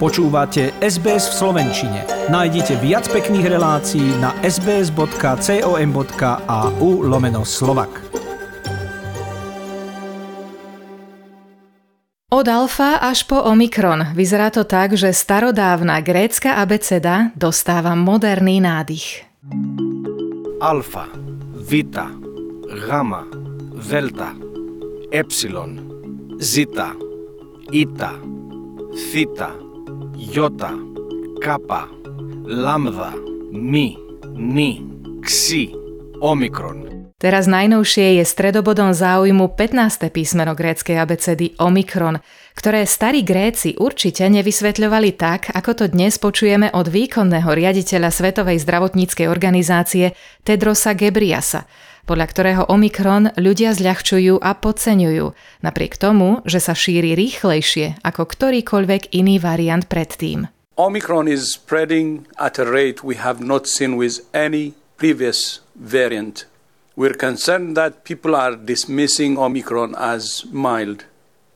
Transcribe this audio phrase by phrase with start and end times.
[0.00, 2.08] Počúvate SBS v Slovenčine.
[2.32, 5.04] Nájdite viac pekných relácií na sbs.com.au
[7.04, 8.00] lomeno slovak.
[12.32, 19.28] Od alfa až po omikron vyzerá to tak, že starodávna grécka abeceda dostáva moderný nádych.
[20.64, 21.12] Alfa,
[21.60, 22.08] Vita,
[22.88, 23.28] Gamma,
[23.76, 24.32] Delta,
[25.12, 25.76] Epsilon,
[26.40, 26.96] Zeta,
[27.68, 28.16] Ita,
[28.96, 29.69] Theta,
[30.33, 30.73] Ιώτα,
[31.39, 31.89] Κάπα,
[32.45, 33.13] Λάμδα,
[33.51, 33.97] Μη,
[34.55, 34.71] Ni,
[35.19, 35.69] Ξη,
[36.19, 36.79] Omikron.
[37.15, 40.11] Teraz najnovšie je stredobodom záujmu 15.
[40.11, 42.19] písmeno gréckej abecedy Omikron,
[42.53, 49.31] ktoré starí Gréci určite nevysvetľovali tak, ako to dnes počujeme od výkonného riaditeľa Svetovej zdravotníckej
[49.31, 50.11] organizácie
[50.43, 51.63] Tedrosa Gebriasa,
[52.10, 55.30] podľa ktorého Omikron ľudia zľahčujú a podceňujú,
[55.62, 60.50] napriek tomu, že sa šíri rýchlejšie ako ktorýkoľvek iný variant predtým.
[60.74, 66.50] Omicron is spreading at a rate we have not seen with any previous variant.
[66.98, 71.06] We're concerned that people are dismissing Omicron as mild.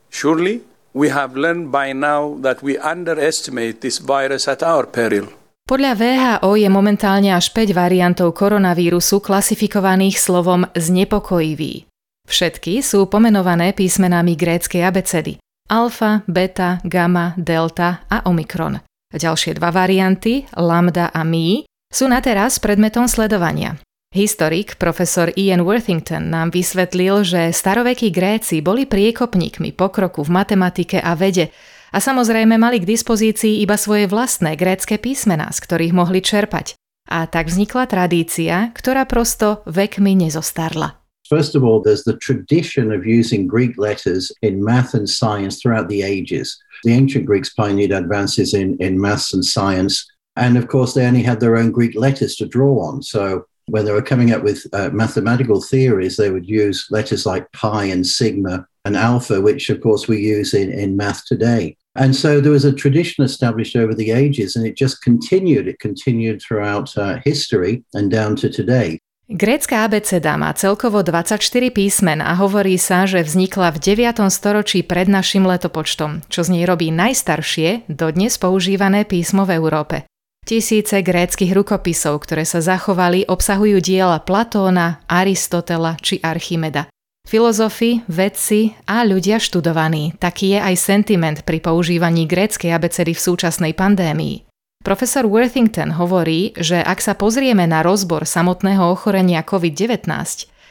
[0.06, 0.62] Surely,
[0.94, 5.34] we have learned by now that we underestimate this virus at our peril.
[5.64, 11.88] Podľa VHO je momentálne až 5 variantov koronavírusu klasifikovaných slovom znepokojivý.
[12.28, 18.80] Všetky sú pomenované písmenami gréckej abecedy alfa, beta, gamma, delta a omikron.
[19.14, 23.78] Ďalšie dva varianty, lambda a mi, sú na teraz predmetom sledovania.
[24.14, 31.18] Historik profesor Ian Worthington nám vysvetlil, že starovekí Gréci boli priekopníkmi pokroku v matematike a
[31.18, 31.50] vede
[31.94, 36.74] a samozrejme mali k dispozícii iba svoje vlastné grécké písmená, z ktorých mohli čerpať.
[37.06, 40.98] A tak vznikla tradícia, ktorá prosto vekmi nezostarla.
[41.30, 45.88] First of all, there's the tradition of using Greek letters in math and science throughout
[45.88, 46.58] the ages.
[46.82, 50.04] The ancient Greeks pioneered advances in, in maths and science.
[50.36, 53.00] And of course, they only had their own Greek letters to draw on.
[53.00, 57.48] So when they were coming up with uh, mathematical theories, they would use letters like
[57.52, 61.76] pi and sigma and alpha, which of course we use in, in math today.
[61.94, 65.70] And so there was a tradition established over the ages, and it just continued.
[65.70, 68.98] It continued throughout uh, history and down to today.
[69.24, 71.40] Grécka abeceda má celkovo 24
[71.72, 74.20] písmen a hovorí sa, že vznikla v 9.
[74.28, 79.96] storočí pred našim letopočtom, čo z nej robí najstaršie, dodnes používané písmo v Európe.
[80.44, 86.92] Tisíce gréckych rukopisov, ktoré sa zachovali, obsahujú diela Platóna, Aristotela či Archimeda.
[87.24, 90.12] Filozofi, vedci a ľudia študovaní.
[90.20, 94.44] Taký je aj sentiment pri používaní gréckej abecedy v súčasnej pandémii.
[94.84, 100.04] Profesor Worthington hovorí, že ak sa pozrieme na rozbor samotného ochorenia COVID-19,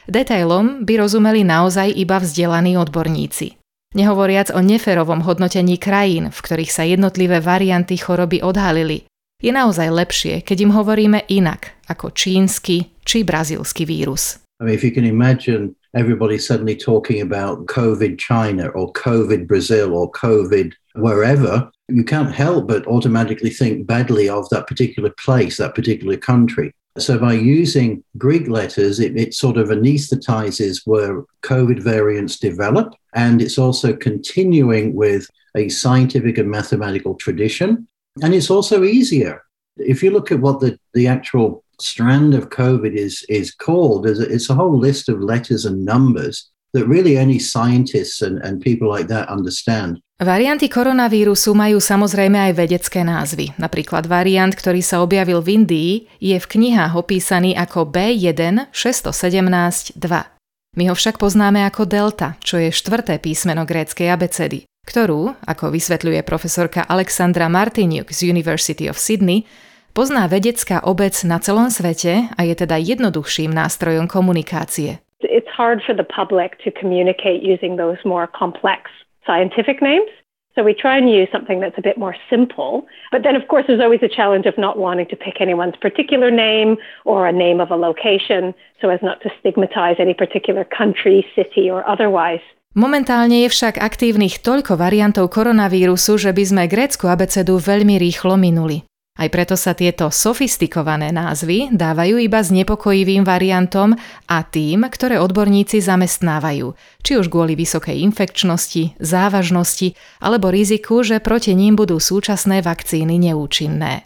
[0.06, 3.58] detailom by rozumeli naozaj iba vzdelaní odborníci.
[3.98, 9.10] Nehovoriac o neferovom hodnotení krajín, v ktorých sa jednotlivé varianty choroby odhalili,
[9.42, 14.38] je naozaj lepšie, keď im hovoríme inak, ako čínsky či brazílsky vírus.
[14.62, 19.94] I mean, if you can imagine everybody suddenly talking about COVID China or COVID Brazil
[19.94, 25.74] or COVID wherever, you can't help but automatically think badly of that particular place, that
[25.74, 26.72] particular country.
[26.96, 32.94] So by using Greek letters, it, it sort of anesthetizes where COVID variants develop.
[33.14, 37.88] And it's also continuing with a scientific and mathematical tradition.
[38.22, 39.42] And it's also easier.
[39.76, 44.50] If you look at what the, the actual strand of COVID is, is called, it's
[44.50, 49.08] a whole list of letters and numbers that really only scientists and, and people like
[49.08, 50.02] that understand.
[50.22, 53.50] Varianty koronavírusu majú samozrejme aj vedecké názvy.
[53.58, 55.92] Napríklad variant, ktorý sa objavil v Indii,
[56.22, 60.34] je v knihách opísaný ako B1 617 2.
[60.74, 66.22] My ho však poznáme ako delta, čo je štvrté písmeno gréckej abecedy, ktorú, ako vysvetľuje
[66.22, 69.46] profesorka Alexandra Martiniuk z University of Sydney,
[69.94, 74.98] Pozná vedecká obec na celom svete a je teda jednoduchším nástrojom komunikácie.
[75.22, 78.90] It's hard for the public to communicate using those more complex
[79.22, 80.10] scientific names.
[80.58, 82.90] So we try and use something that's a bit more simple.
[83.14, 86.26] But then, of course, there's always a challenge of not wanting to pick anyone's particular
[86.26, 86.74] name
[87.06, 88.50] or a name of a location
[88.82, 92.42] so as not to stigmatize any particular country, city or otherwise.
[92.74, 98.82] Momentálne je však aktívnych toľko variantov koronavírusu, že by sme grécku abecedu veľmi rýchlo minuli.
[99.14, 103.94] Aj preto sa tieto sofistikované názvy dávajú iba s nepokojivým variantom
[104.26, 111.54] a tým, ktoré odborníci zamestnávajú, či už kvôli vysokej infekčnosti, závažnosti alebo riziku, že proti
[111.54, 114.02] ním budú súčasné vakcíny neúčinné.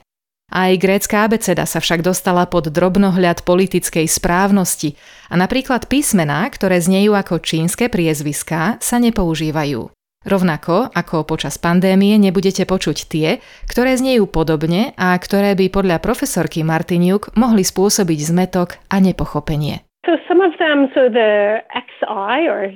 [0.49, 4.93] Aj grécka abeceda sa však dostala pod drobnohľad politickej správnosti
[5.33, 9.98] a napríklad písmená, ktoré znejú ako čínske priezviská, sa nepoužívajú.
[10.27, 13.39] Rovnako ako počas pandémie nebudete počuť tie,
[13.71, 19.87] ktoré znejú podobne a ktoré by podľa profesorky Martiniuk mohli spôsobiť zmetok a nepochopenie.
[20.03, 22.75] So some of them, so the XI or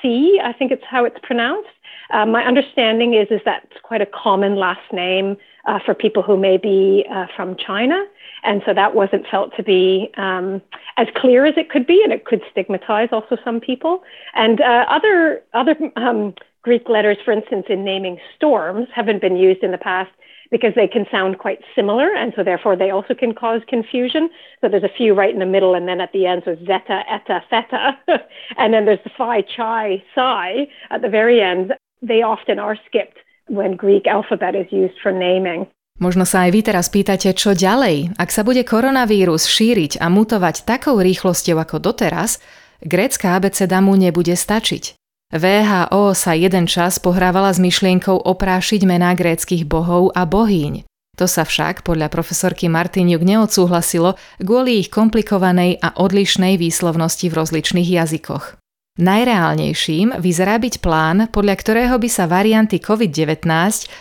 [0.00, 1.68] C, I think it's how it's pronounced.
[2.08, 5.36] Uh, my understanding is is that's quite a common last name
[5.68, 8.00] uh, for people who may be uh, from China.
[8.44, 10.62] And so that wasn't felt to be um,
[10.96, 14.02] as clear as it could be, and it could stigmatize also some people.
[14.34, 16.32] And uh, other other um,
[16.68, 20.12] Greek letters, for instance, in naming storms, haven't been used in the past
[20.50, 24.28] because they can sound quite similar, and so therefore they also can cause confusion.
[24.60, 26.98] So there's a few right in the middle, and then at the end, so zeta,
[27.08, 27.96] eta, theta,
[28.60, 31.72] and then there's the phi, chi, psi at the very end.
[32.02, 33.16] They often are skipped
[33.48, 35.72] when Greek alphabet is used for naming.
[35.98, 38.12] Možno sa aj vy teraz pýtate, čo ďalej?
[38.20, 42.44] Ak sa bude koronavírus šíriť a mutovať takou rýchlosťou ako doteraz,
[42.84, 44.97] grécka abeceda mu nebude stačiť.
[45.28, 50.88] VHO sa jeden čas pohrávala s myšlienkou oprášiť mená gréckých bohov a bohýň.
[51.20, 57.88] To sa však podľa profesorky Martiniuk neodsúhlasilo kvôli ich komplikovanej a odlišnej výslovnosti v rozličných
[57.92, 58.56] jazykoch.
[58.96, 63.44] Najreálnejším vyzerá byť plán, podľa ktorého by sa varianty COVID-19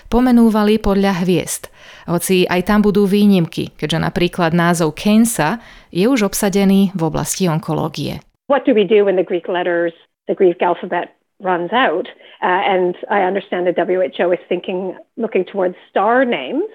[0.08, 1.68] pomenúvali podľa hviezd.
[2.08, 5.60] Hoci aj tam budú výnimky, keďže napríklad názov Kensa
[5.92, 8.24] je už obsadený v oblasti onkológie.
[8.48, 9.92] What do we do when the Greek letters,
[10.32, 12.08] the Greek alphabet runs out?
[12.42, 16.66] Uh, and I understand the WHO is thinking, looking towards star names.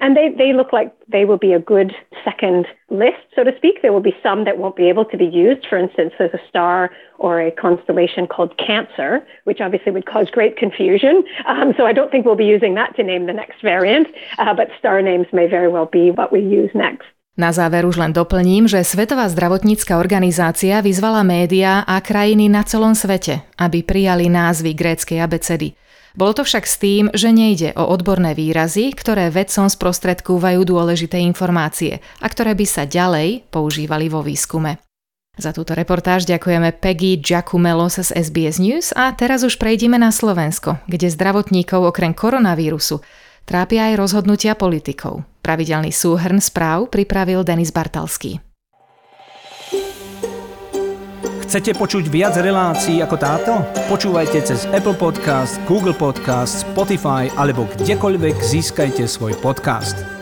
[0.00, 1.92] And they, they look like they will be a good
[2.24, 3.82] second list, so to speak.
[3.82, 5.66] There will be some that won't be able to be used.
[5.66, 10.56] For instance, there's a star or a constellation called Cancer, which obviously would cause great
[10.56, 11.24] confusion.
[11.46, 14.06] Um, so I don't think we'll be using that to name the next variant,
[14.38, 17.06] uh, but star names may very well be what we use next.
[17.38, 22.98] Na záver už len doplním, že Svetová zdravotnícka organizácia vyzvala médiá a krajiny na celom
[22.98, 25.78] svete, aby prijali názvy gréckej abecedy.
[26.18, 32.02] Bolo to však s tým, že nejde o odborné výrazy, ktoré vedcom sprostredkúvajú dôležité informácie
[32.18, 34.82] a ktoré by sa ďalej používali vo výskume.
[35.38, 40.82] Za túto reportáž ďakujeme Peggy Giacumelos z SBS News a teraz už prejdeme na Slovensko,
[40.90, 42.98] kde zdravotníkov okrem koronavírusu
[43.48, 45.24] trápia aj rozhodnutia politikov.
[45.40, 48.44] Pravidelný súhrn správ pripravil Denis Bartalský.
[51.48, 53.64] Chcete počuť viac relácií ako táto?
[53.88, 60.17] Počúvajte cez Apple Podcast, Google Podcast, Spotify alebo kdekoľvek získajte svoj podcast.